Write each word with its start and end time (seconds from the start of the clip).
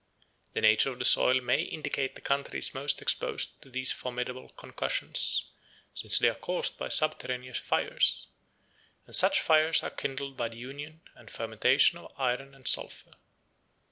82 0.53 0.53
The 0.53 0.61
nature 0.61 0.89
of 0.93 0.97
the 0.97 1.05
soil 1.05 1.41
may 1.41 1.61
indicate 1.61 2.15
the 2.15 2.21
countries 2.21 2.73
most 2.73 3.03
exposed 3.03 3.61
to 3.61 3.69
these 3.69 3.91
formidable 3.91 4.49
concussions, 4.49 5.43
since 5.93 6.17
they 6.17 6.27
are 6.27 6.33
caused 6.33 6.79
by 6.79 6.89
subterraneous 6.89 7.59
fires, 7.59 8.25
and 9.05 9.15
such 9.15 9.41
fires 9.41 9.83
are 9.83 9.91
kindled 9.91 10.35
by 10.37 10.49
the 10.49 10.57
union 10.57 11.01
and 11.13 11.29
fermentation 11.29 11.99
of 11.99 12.11
iron 12.19 12.55
and 12.55 12.67
sulphur. 12.67 13.13